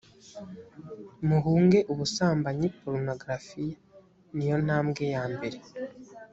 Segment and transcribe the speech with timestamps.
[1.27, 3.77] muhunge ubusambanyi porunogarafiya
[4.35, 5.57] ni yo ntambwe ya mbere